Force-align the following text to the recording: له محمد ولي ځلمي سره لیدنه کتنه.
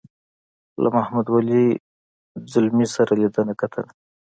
له 0.81 0.89
محمد 0.95 1.27
ولي 1.35 1.65
ځلمي 2.51 2.87
سره 2.95 3.11
لیدنه 3.21 3.53
کتنه. 3.61 3.91